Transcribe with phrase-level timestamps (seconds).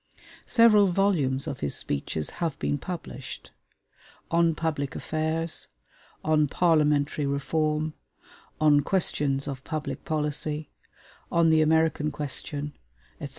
[0.47, 3.51] Several volumes of his speeches have been published:
[4.31, 5.67] 'On Public Affairs';
[6.23, 7.93] 'On Parliamentary Reform';
[8.59, 10.71] 'On Questions of Public Policy';
[11.31, 12.73] 'On the American Question,'
[13.19, 13.29] etc.